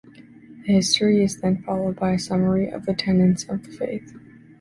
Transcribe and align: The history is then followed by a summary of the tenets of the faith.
The 0.65 0.73
history 0.73 1.23
is 1.23 1.41
then 1.41 1.61
followed 1.61 1.97
by 1.97 2.13
a 2.13 2.17
summary 2.17 2.67
of 2.71 2.87
the 2.87 2.93
tenets 2.95 3.43
of 3.43 3.61
the 3.61 3.71
faith. 3.71 4.15